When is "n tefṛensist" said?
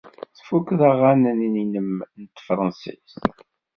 2.21-3.13